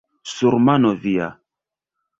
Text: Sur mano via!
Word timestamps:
Sur 0.35 0.55
mano 0.69 0.95
via! 1.03 1.29